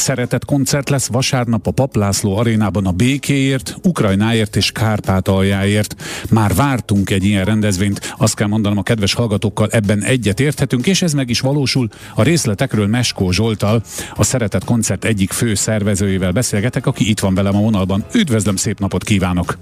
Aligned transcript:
szeretett 0.00 0.44
koncert 0.44 0.88
lesz 0.88 1.06
vasárnap 1.06 1.66
a 1.66 1.70
Paplászló 1.70 2.36
arénában 2.36 2.86
a 2.86 2.90
békéért, 2.90 3.76
Ukrajnáért 3.82 4.56
és 4.56 4.72
Kárpátaljáért. 4.72 5.94
Már 6.30 6.54
vártunk 6.54 7.10
egy 7.10 7.24
ilyen 7.24 7.44
rendezvényt, 7.44 8.14
azt 8.18 8.34
kell 8.34 8.46
mondanom 8.46 8.78
a 8.78 8.82
kedves 8.82 9.14
hallgatókkal, 9.14 9.68
ebben 9.70 10.02
egyet 10.02 10.40
érthetünk, 10.40 10.86
és 10.86 11.02
ez 11.02 11.12
meg 11.12 11.30
is 11.30 11.40
valósul. 11.40 11.88
A 12.14 12.22
részletekről 12.22 12.86
Meskó 12.86 13.30
Zsoltal, 13.30 13.82
a 14.14 14.22
szeretett 14.22 14.64
koncert 14.64 15.04
egyik 15.04 15.32
fő 15.32 15.54
szervezőjével 15.54 16.32
beszélgetek, 16.32 16.86
aki 16.86 17.08
itt 17.08 17.20
van 17.20 17.34
velem 17.34 17.56
a 17.56 17.60
vonalban. 17.60 18.04
Üdvözlöm, 18.14 18.56
szép 18.56 18.78
napot 18.78 19.04
kívánok! 19.04 19.58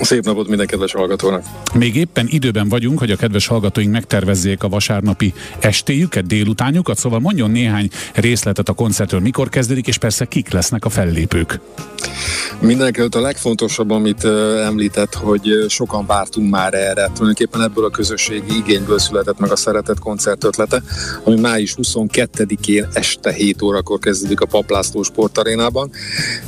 Szép 0.00 0.24
napot 0.24 0.48
minden 0.48 0.66
kedves 0.66 0.92
hallgatónak! 0.92 1.44
Még 1.74 1.96
éppen 1.96 2.26
időben 2.28 2.68
vagyunk, 2.68 2.98
hogy 2.98 3.10
a 3.10 3.16
kedves 3.16 3.46
hallgatóink 3.46 3.92
megtervezzék 3.92 4.62
a 4.62 4.68
vasárnapi 4.68 5.32
estéjüket, 5.58 6.26
délutánjukat, 6.26 6.98
szóval 6.98 7.18
mondjon 7.18 7.50
néhány 7.50 7.88
részletet 8.14 8.68
a 8.68 8.72
koncertről, 8.72 9.20
mikor 9.20 9.48
kezdődik, 9.48 9.75
és 9.84 9.98
persze 9.98 10.24
kik 10.24 10.50
lesznek 10.52 10.84
a 10.84 10.88
fellépők. 10.88 11.60
Mindenkelőtt 12.60 13.14
a 13.14 13.20
legfontosabb, 13.20 13.90
amit 13.90 14.24
említett, 14.64 15.14
hogy 15.14 15.64
sokan 15.68 16.06
vártunk 16.06 16.50
már 16.50 16.74
erre. 16.74 17.10
Tulajdonképpen 17.14 17.62
ebből 17.62 17.84
a 17.84 17.90
közösségi 17.90 18.56
igényből 18.56 18.98
született 18.98 19.38
meg 19.38 19.50
a 19.50 19.56
szeretett 19.56 19.98
koncert 19.98 20.44
ötlete, 20.44 20.82
ami 21.24 21.40
május 21.40 21.74
22-én 21.82 22.88
este 22.92 23.32
7 23.32 23.62
órakor 23.62 23.98
kezdődik 23.98 24.40
a 24.40 24.46
Paplászló 24.46 25.02
sportarénában, 25.02 25.90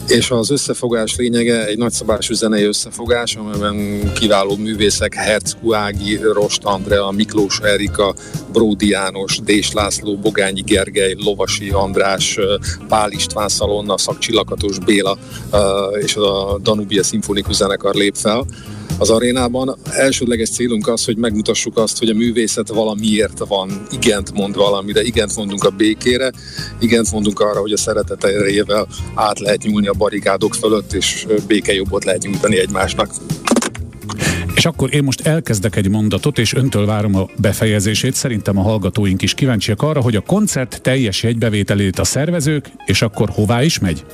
és 0.06 0.30
az 0.30 0.50
összefogás 0.50 1.16
lényege 1.16 1.66
egy 1.66 1.78
nagyszabású 1.78 2.34
zenei 2.34 2.64
összefogás, 2.64 3.36
amiben 3.36 4.12
kiváló 4.12 4.56
művészek 4.56 5.14
Herz 5.14 5.56
Ági, 5.70 6.16
Rost 6.16 6.64
Andrea, 6.64 7.10
Miklós 7.10 7.60
Erika, 7.60 8.14
Bródi 8.52 8.88
János, 8.88 9.38
Dés 9.45 9.72
László, 9.72 10.16
Bogányi 10.16 10.60
Gergely, 10.60 11.14
Lovasi 11.18 11.70
András, 11.70 12.38
Pál 12.88 13.10
István 13.10 13.48
Szalonna, 13.48 13.98
Szakcsillakatos 13.98 14.78
Béla 14.78 15.18
és 15.98 16.16
a 16.16 16.59
Danubia 16.62 17.02
Szimfonikus 17.02 17.54
Zenekar 17.54 17.95
lép 17.95 18.15
fel 18.16 18.46
az 18.99 19.10
arénában. 19.10 19.77
Elsődleges 19.91 20.51
célunk 20.51 20.88
az, 20.88 21.05
hogy 21.05 21.16
megmutassuk 21.16 21.77
azt, 21.77 21.99
hogy 21.99 22.09
a 22.09 22.15
művészet 22.15 22.68
valamiért 22.68 23.38
van, 23.38 23.87
igent 23.90 24.32
mond 24.32 24.57
valamire, 24.57 25.02
igent 25.02 25.37
mondunk 25.37 25.65
a 25.65 25.71
békére, 25.71 26.32
igent 26.80 27.13
mondunk 27.13 27.40
arra, 27.40 27.60
hogy 27.60 27.73
a 27.73 27.77
szeretet 27.77 28.24
erejével 28.24 28.88
át 29.15 29.38
lehet 29.38 29.63
nyúlni 29.63 29.87
a 29.87 29.93
barikádok 29.93 30.55
fölött, 30.55 30.93
és 30.93 31.27
békejobbot 31.46 32.05
lehet 32.05 32.23
nyújtani 32.23 32.59
egymásnak. 32.59 33.10
És 34.55 34.66
akkor 34.66 34.95
én 34.95 35.05
most 35.05 35.21
elkezdek 35.21 35.77
egy 35.77 35.88
mondatot, 35.88 36.38
és 36.38 36.55
öntől 36.55 36.87
várom 36.87 37.15
a 37.15 37.27
befejezését. 37.37 38.15
Szerintem 38.15 38.59
a 38.59 38.62
hallgatóink 38.62 39.23
is 39.23 39.35
kíváncsiak 39.35 39.83
arra, 39.83 40.01
hogy 40.01 40.16
a 40.16 40.21
koncert 40.21 40.83
teljes 40.83 41.23
jegybevételét 41.23 41.99
a 41.99 42.05
szervezők, 42.05 42.71
és 42.87 43.02
akkor 43.02 43.29
hová 43.29 43.62
is 43.62 43.79
megy? 43.79 44.05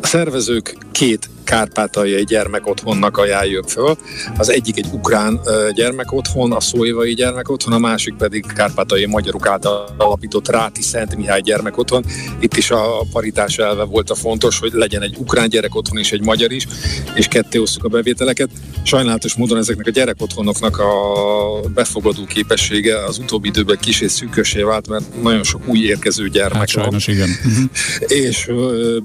A 0.00 0.06
szervezők 0.06 0.76
két 0.92 1.30
kárpátaljai 1.44 2.24
gyermekotthonnak 2.24 3.16
ajánljuk 3.16 3.68
föl. 3.68 3.96
Az 4.38 4.50
egyik 4.50 4.78
egy 4.78 4.86
ukrán 4.92 5.40
gyermekotthon, 5.74 6.52
a 6.52 6.60
szóévai 6.60 7.14
gyermekotthon, 7.14 7.72
a 7.72 7.78
másik 7.78 8.14
pedig 8.14 8.46
kárpátaljai 8.54 9.10
magyarok 9.10 9.46
által 9.46 9.94
alapított 9.96 10.48
Ráti 10.48 10.82
Szent 10.82 11.16
Mihály 11.16 11.40
gyermekotthon. 11.40 12.04
Itt 12.38 12.56
is 12.56 12.70
a 12.70 13.06
paritás 13.12 13.58
elve 13.58 13.84
volt 13.84 14.10
a 14.10 14.14
fontos, 14.14 14.58
hogy 14.58 14.72
legyen 14.72 15.02
egy 15.02 15.16
ukrán 15.18 15.48
gyerekotthon 15.48 15.98
és 15.98 16.12
egy 16.12 16.22
magyar 16.22 16.52
is, 16.52 16.66
és 17.14 17.26
ketté 17.26 17.58
osztuk 17.58 17.84
a 17.84 17.88
bevételeket. 17.88 18.50
Sajnálatos 18.82 19.34
módon 19.34 19.58
ezeknek 19.58 19.86
a 19.86 19.90
gyerekotthonoknak 19.90 20.78
a 20.78 21.68
befogadó 21.74 22.24
képessége 22.24 23.04
az 23.04 23.18
utóbbi 23.18 23.48
időben 23.48 23.78
kis 23.80 24.00
és 24.00 24.10
szűkösé 24.10 24.62
vált, 24.62 24.88
mert 24.88 25.22
nagyon 25.22 25.42
sok 25.42 25.62
új 25.66 25.78
érkező 25.78 26.28
gyermek 26.28 26.58
hát, 26.58 26.68
sajnos, 26.68 27.06
van. 27.06 27.14
igen. 27.14 27.28
És 28.24 28.50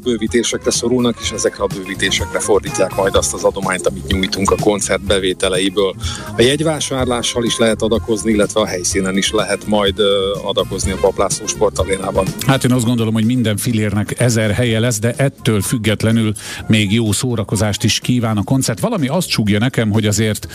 bővítésekre 0.04 0.72
szorulnak, 0.72 1.18
és 1.22 1.32
ezekre 1.32 1.64
a 1.64 1.68
bővítésekre 1.68 2.40
fordítják 2.40 2.96
majd 2.96 3.16
azt 3.16 3.34
az 3.34 3.44
adományt, 3.44 3.88
amit 3.88 4.08
nyújtunk 4.08 4.52
a 4.52 4.56
koncert 4.56 5.02
bevételeiből. 5.02 5.96
A 6.38 6.42
jegyvásárlással 6.42 7.44
is 7.44 7.58
lehet 7.58 7.82
adakozni, 7.82 8.32
illetve 8.32 8.60
a 8.60 8.66
helyszínen 8.66 9.18
is 9.18 9.32
lehet 9.32 9.66
majd 9.68 10.00
adakozni 10.44 10.92
a 10.92 10.98
Paplászló 11.02 11.48
sportalénában. 11.48 12.26
Hát 12.48 12.64
én 12.64 12.72
azt 12.72 12.86
gondolom, 12.86 13.14
hogy 13.14 13.26
minden 13.26 13.58
filérnek 13.58 14.20
ezer 14.20 14.52
helye 14.52 14.80
lesz, 14.80 15.00
de 15.00 15.14
ettől 15.18 15.62
függetlenül 15.62 16.34
még 16.68 16.94
jó 16.94 17.12
szórakozást 17.12 17.84
is 17.84 18.00
kíván 18.00 18.38
a 18.38 18.44
koncert. 18.44 18.80
Valami 18.80 19.08
azt 19.08 19.28
csúgja 19.28 19.60
nekem, 19.66 19.92
hogy 19.92 20.06
azért 20.06 20.48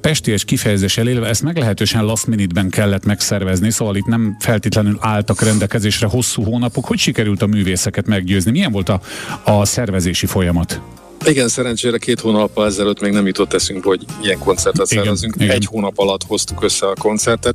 pesties 0.00 0.44
kifejezés 0.44 0.96
elélve 0.96 1.26
ezt 1.26 1.42
meglehetősen 1.42 2.04
last 2.04 2.26
minute-ben 2.26 2.68
kellett 2.70 3.04
megszervezni, 3.04 3.70
szóval 3.70 3.96
itt 3.96 4.06
nem 4.06 4.36
feltétlenül 4.38 4.96
álltak 5.00 5.42
rendelkezésre 5.42 6.06
hosszú 6.06 6.42
hónapok. 6.42 6.84
Hogy 6.84 6.98
sikerült 6.98 7.42
a 7.42 7.46
művészeket 7.46 8.06
meggyőzni? 8.06 8.50
Milyen 8.50 8.72
volt 8.72 8.88
a, 8.88 9.00
a 9.44 9.64
szervezési 9.64 10.26
folyamat? 10.26 10.80
Igen, 11.26 11.48
szerencsére 11.48 11.98
két 11.98 12.20
hónappal 12.20 12.66
ezelőtt 12.66 13.00
még 13.00 13.12
nem 13.12 13.26
jutott 13.26 13.52
eszünk, 13.52 13.84
hogy 13.84 14.04
ilyen 14.22 14.38
koncertet 14.38 14.90
igen, 14.90 15.02
szervezünk. 15.04 15.34
Igen. 15.36 15.50
Egy 15.50 15.66
hónap 15.66 15.98
alatt 15.98 16.22
hoztuk 16.24 16.62
össze 16.62 16.86
a 16.86 16.94
koncertet. 16.98 17.54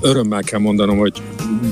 Örömmel 0.00 0.42
kell 0.42 0.60
mondanom, 0.60 0.98
hogy 0.98 1.22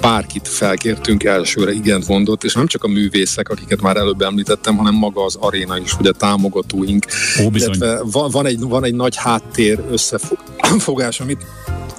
bárkit 0.00 0.48
felkértünk, 0.48 1.24
elsőre 1.24 1.72
igent 1.72 2.08
mondott, 2.08 2.44
és 2.44 2.54
nem 2.54 2.66
csak 2.66 2.84
a 2.84 2.88
művészek, 2.88 3.48
akiket 3.48 3.80
már 3.80 3.96
előbb 3.96 4.22
említettem, 4.22 4.76
hanem 4.76 4.94
maga 4.94 5.24
az 5.24 5.36
aréna 5.40 5.78
is, 5.78 5.98
ugye 5.98 6.10
támogatóink. 6.10 7.06
Ó, 7.44 7.48
Illetve 7.52 8.00
van, 8.02 8.30
van, 8.30 8.46
egy, 8.46 8.60
van 8.60 8.84
egy 8.84 8.94
nagy 8.94 9.16
háttér 9.16 9.80
összefogás, 10.86 11.20
amit 11.20 11.46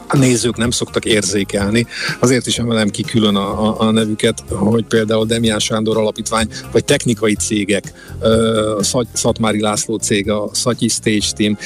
a 0.07 0.17
nézők 0.17 0.57
nem 0.57 0.71
szoktak 0.71 1.05
érzékelni. 1.05 1.87
Azért 2.19 2.47
is 2.47 2.57
emelem 2.57 2.89
ki 2.89 3.03
külön 3.03 3.35
a, 3.35 3.67
a, 3.67 3.87
a 3.87 3.91
nevüket, 3.91 4.43
hogy 4.49 4.85
például 4.85 5.25
Demián 5.25 5.59
Sándor 5.59 5.97
Alapítvány, 5.97 6.47
vagy 6.71 6.85
technikai 6.85 7.35
cégek, 7.35 7.93
a 8.77 8.83
Szatmári 9.13 9.61
László 9.61 9.95
cég, 9.95 10.29
a 10.29 10.49
Szatyi 10.51 10.87
Stage 10.87 11.31
Team, 11.35 11.57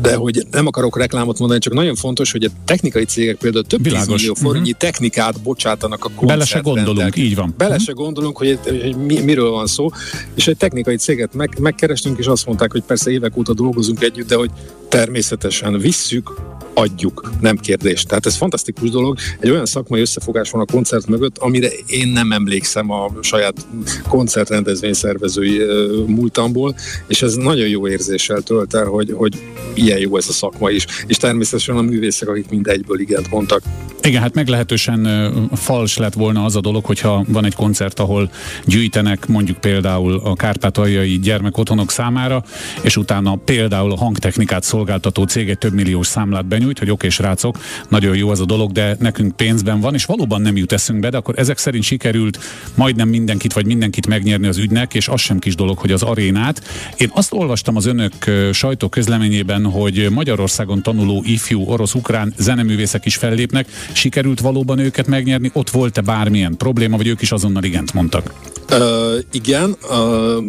de 0.00 0.14
hogy 0.14 0.46
nem 0.50 0.66
akarok 0.66 0.98
reklámot 0.98 1.38
mondani, 1.38 1.60
csak 1.60 1.72
nagyon 1.72 1.94
fontos, 1.94 2.32
hogy 2.32 2.44
a 2.44 2.48
technikai 2.64 3.04
cégek 3.04 3.36
például 3.36 3.64
több 3.64 3.82
Világos. 3.82 4.06
millió 4.06 4.34
forintnyi 4.34 4.70
uh-huh. 4.70 4.90
technikát 4.90 5.42
bocsátanak 5.42 6.04
a 6.04 6.24
Bele 6.24 6.44
se 6.44 6.60
gondolunk, 6.60 7.16
így 7.16 7.34
van. 7.34 7.54
Bele 7.56 7.78
se 7.78 7.92
gondolunk, 7.92 8.36
hogy, 8.36 8.58
hogy 8.64 8.96
mi, 8.96 9.20
miről 9.20 9.50
van 9.50 9.66
szó, 9.66 9.90
és 10.34 10.46
egy 10.46 10.56
technikai 10.56 10.96
céget 10.96 11.34
meg, 11.34 11.58
megkerestünk, 11.60 12.18
és 12.18 12.26
azt 12.26 12.46
mondták, 12.46 12.72
hogy 12.72 12.82
persze 12.82 13.10
évek 13.10 13.36
óta 13.36 13.54
dolgozunk 13.54 14.02
együtt, 14.02 14.28
de 14.28 14.36
hogy 14.36 14.50
természetesen 14.88 15.78
visszük, 15.78 16.34
Thank 16.48 16.62
you. 16.62 16.65
Adjuk, 16.78 17.30
nem 17.40 17.56
kérdés. 17.56 18.02
Tehát 18.02 18.26
ez 18.26 18.36
fantasztikus 18.36 18.90
dolog. 18.90 19.18
Egy 19.40 19.50
olyan 19.50 19.66
szakmai 19.66 20.00
összefogás 20.00 20.50
van 20.50 20.60
a 20.60 20.72
koncert 20.72 21.06
mögött, 21.06 21.38
amire 21.38 21.68
én 21.86 22.08
nem 22.08 22.32
emlékszem 22.32 22.90
a 22.90 23.10
saját 23.20 23.66
koncertrendezvény 24.08 24.92
szervezői 24.92 25.60
múltamból, 26.06 26.74
és 27.06 27.22
ez 27.22 27.34
nagyon 27.34 27.68
jó 27.68 27.88
érzéssel 27.88 28.40
tölt 28.40 28.74
el, 28.74 28.84
hogy, 28.84 29.12
hogy 29.14 29.34
ilyen 29.74 29.98
jó 29.98 30.16
ez 30.16 30.28
a 30.28 30.32
szakma 30.32 30.70
is. 30.70 30.86
És 31.06 31.16
természetesen 31.16 31.76
a 31.76 31.82
művészek, 31.82 32.28
akik 32.28 32.48
mind 32.48 32.66
egyből 32.66 33.00
igent 33.00 33.30
mondtak. 33.30 33.62
Igen, 34.02 34.22
hát 34.22 34.34
meglehetősen 34.34 35.08
fals 35.52 35.96
lett 35.96 36.14
volna 36.14 36.44
az 36.44 36.56
a 36.56 36.60
dolog, 36.60 36.84
hogyha 36.84 37.24
van 37.28 37.44
egy 37.44 37.54
koncert, 37.54 38.00
ahol 38.00 38.30
gyűjtenek 38.64 39.26
mondjuk 39.26 39.58
például 39.58 40.20
a 40.24 40.34
kárpátaljai 40.34 41.18
gyermekotthonok 41.18 41.90
számára, 41.90 42.44
és 42.82 42.96
utána 42.96 43.34
például 43.34 43.92
a 43.92 43.96
hangtechnikát 43.96 44.62
szolgáltató 44.62 45.24
cég 45.24 45.48
egy 45.48 45.58
több 45.58 45.72
milliós 45.72 46.06
számlát 46.06 46.46
benyújt, 46.46 46.65
hogy 46.78 46.90
oké, 46.90 47.08
srácok, 47.08 47.58
nagyon 47.88 48.16
jó 48.16 48.30
az 48.30 48.40
a 48.40 48.44
dolog, 48.44 48.72
de 48.72 48.96
nekünk 49.00 49.36
pénzben 49.36 49.80
van, 49.80 49.94
és 49.94 50.04
valóban 50.04 50.40
nem 50.40 50.56
jut 50.56 50.72
eszünkbe, 50.72 51.10
de 51.10 51.16
akkor 51.16 51.38
ezek 51.38 51.58
szerint 51.58 51.84
sikerült 51.84 52.38
majdnem 52.74 53.08
mindenkit 53.08 53.52
vagy 53.52 53.66
mindenkit 53.66 54.06
megnyerni 54.06 54.46
az 54.46 54.58
ügynek, 54.58 54.94
és 54.94 55.08
az 55.08 55.20
sem 55.20 55.38
kis 55.38 55.54
dolog, 55.54 55.78
hogy 55.78 55.92
az 55.92 56.02
arénát. 56.02 56.62
Én 56.96 57.10
azt 57.14 57.32
olvastam 57.32 57.76
az 57.76 57.86
önök 57.86 58.12
sajtóközleményében, 58.52 59.64
hogy 59.64 60.08
Magyarországon 60.10 60.82
tanuló 60.82 61.22
ifjú 61.26 61.62
orosz-ukrán 61.64 62.34
zeneművészek 62.36 63.04
is 63.04 63.16
fellépnek. 63.16 63.68
Sikerült 63.92 64.40
valóban 64.40 64.78
őket 64.78 65.06
megnyerni? 65.06 65.50
Ott 65.52 65.70
volt-e 65.70 66.00
bármilyen 66.00 66.56
probléma, 66.56 66.96
vagy 66.96 67.06
ők 67.06 67.22
is 67.22 67.32
azonnal 67.32 67.64
igent 67.64 67.92
mondtak? 67.92 68.34
Uh, 68.70 69.22
igen, 69.32 69.76
uh, 69.90 70.44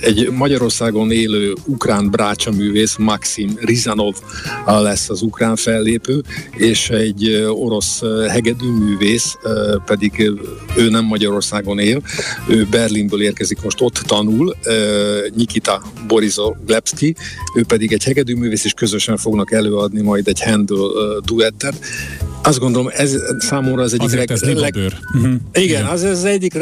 egy 0.00 0.30
Magyarországon 0.30 1.10
élő 1.10 1.54
ukrán 1.66 2.10
brácsa 2.10 2.50
művész, 2.50 2.96
Maxim 2.96 3.58
Rizanov 3.60 4.14
lesz 4.66 5.10
az 5.10 5.22
ukrán 5.22 5.56
fellépő, 5.56 6.22
és 6.56 6.90
egy 6.90 7.46
orosz 7.48 8.02
hegedű 8.28 8.70
művész, 8.70 9.36
uh, 9.42 9.84
pedig 9.84 10.30
ő 10.76 10.88
nem 10.88 11.04
Magyarországon 11.04 11.78
él, 11.78 12.02
ő 12.48 12.66
Berlinből 12.70 13.22
érkezik, 13.22 13.62
most 13.62 13.80
ott 13.80 13.94
tanul, 13.94 14.56
Nikita 15.34 15.82
Borisov 16.06 16.54
Glebski, 16.66 17.14
ő 17.56 17.64
pedig 17.64 17.92
egy 17.92 18.04
hegedű 18.04 18.34
művész, 18.34 18.64
és 18.64 18.72
közösen 18.72 19.16
fognak 19.16 19.52
előadni 19.52 20.00
majd 20.00 20.28
egy 20.28 20.42
Handel 20.42 20.76
duettet, 21.24 21.74
azt 22.42 22.58
gondolom, 22.58 22.90
ez 22.94 23.16
számomra 23.38 23.82
az 23.82 23.92
egyik 23.92 24.12
leg, 24.12 24.30
ez 24.30 24.42
leg, 24.42 24.74
uh-huh. 24.76 25.32
igen, 25.52 25.62
igen, 25.62 25.84
az 25.84 26.02
az 26.02 26.24
egyik 26.24 26.54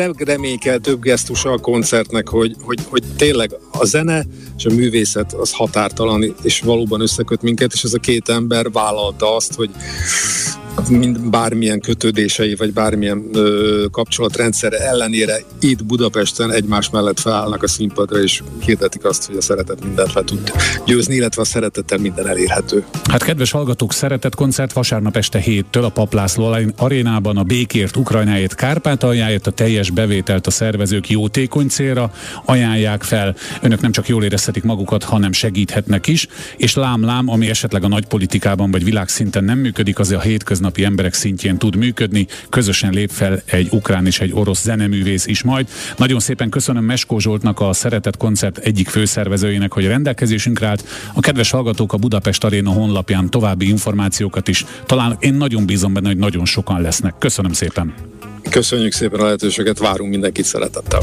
több 0.81 1.03
gesztusa 1.03 1.51
a 1.51 1.59
koncertnek, 1.59 2.29
hogy, 2.29 2.57
hogy, 2.63 2.79
hogy 2.89 3.03
tényleg 3.17 3.51
a 3.73 3.85
zene 3.85 4.27
és 4.57 4.65
a 4.65 4.75
művészet 4.75 5.33
az 5.33 5.53
határtalan, 5.53 6.35
és 6.43 6.61
valóban 6.61 7.01
összeköt 7.01 7.43
minket, 7.43 7.73
és 7.73 7.83
ez 7.83 7.93
a 7.93 7.99
két 7.99 8.29
ember 8.29 8.71
vállalta 8.71 9.37
azt, 9.37 9.55
hogy 9.55 9.71
mind 10.87 11.31
bármilyen 11.31 11.81
kötődései, 11.81 12.55
vagy 12.55 12.73
bármilyen 12.73 13.25
ö, 13.33 13.85
kapcsolatrendszer 13.91 14.73
ellenére 14.73 15.41
itt 15.61 15.85
Budapesten 15.85 16.53
egymás 16.53 16.91
mellett 16.91 17.21
felállnak 17.21 17.63
a 17.63 17.69
színpadra, 17.69 18.23
és 18.23 18.43
hirdetik 18.65 19.05
azt, 19.05 19.27
hogy 19.27 19.37
a 19.37 19.41
szeretet 19.41 19.85
mindent 19.85 20.13
le 20.13 20.23
tud 20.23 20.53
győzni, 20.87 21.15
illetve 21.15 21.43
a 21.43 21.45
szeretettel 21.45 21.99
minden 21.99 22.29
elérhető. 22.29 22.85
Hát 23.11 23.23
kedves 23.23 23.51
hallgatók, 23.51 23.93
szeretett 23.93 24.35
koncert 24.35 24.73
vasárnap 24.73 25.17
este 25.17 25.39
héttől 25.39 25.85
a 25.85 25.89
Paplászló 25.89 26.57
arénában 26.77 27.37
a 27.37 27.43
békért, 27.43 27.97
Ukrajnáért, 27.97 28.55
Kárpátaljáért 28.55 29.47
a 29.47 29.51
teljes 29.51 29.91
bevételt 29.91 30.47
a 30.47 30.51
szervezők 30.51 31.11
jótékony 31.11 31.69
célra 31.69 32.13
ajánlják 32.45 33.03
fel. 33.03 33.37
Önök 33.63 33.81
nem 33.81 33.93
csak 33.93 34.09
jól 34.09 34.25
érezhetik 34.25 34.63
magukat, 34.63 35.05
hanem 35.05 35.33
segíthetnek 35.33 36.07
is, 36.07 36.27
és 36.57 36.75
lám-lám, 36.75 37.29
ami 37.29 37.49
esetleg 37.49 37.85
a 37.85 37.89
nagypolitikában 37.89 38.71
vagy 38.71 38.85
világszinten 38.85 39.45
nem 39.45 39.59
működik, 39.59 39.99
az 39.99 40.11
a 40.11 40.21
hétköznapi 40.21 40.68
emberek 40.77 41.15
szintjén 41.15 41.59
tud 41.59 41.77
működni. 41.77 42.27
Közösen 42.49 42.93
lép 42.93 43.11
fel 43.11 43.43
egy 43.45 43.69
ukrán 43.71 44.07
és 44.07 44.21
egy 44.21 44.33
orosz 44.35 44.63
zeneművész 44.63 45.27
is 45.27 45.43
majd. 45.43 45.69
Nagyon 45.97 46.21
szépen 46.21 46.49
köszönöm 46.51 46.85
Meskó 46.85 47.19
Zsoltnak, 47.19 47.61
a 47.61 47.73
Szeretett 47.73 48.17
Koncert 48.17 48.59
egyik 48.59 48.89
főszervezőjének, 48.89 49.73
hogy 49.73 49.87
rendelkezésünkre 49.87 50.67
állt. 50.67 50.85
A 51.15 51.21
kedves 51.21 51.51
hallgatók 51.51 51.93
a 51.93 51.97
Budapest 51.97 52.45
Aréna 52.45 52.71
honlapján 52.71 53.31
további 53.31 53.69
információkat 53.69 54.49
is. 54.49 54.65
Talán 54.87 55.17
én 55.21 55.35
nagyon 55.35 55.67
bízom 55.67 55.93
benne, 55.93 56.09
hogy 56.09 56.19
nagyon 56.19 56.45
sokan 56.45 56.81
lesznek. 56.81 57.15
Köszönöm 57.19 57.53
szépen. 57.53 57.95
Köszönjük 58.51 58.93
szépen 58.93 59.21
a 59.21 59.25
lehetőséget, 59.25 59.79
várunk 59.79 60.11
mindenkit 60.11 60.45
szeretettel. 60.45 61.01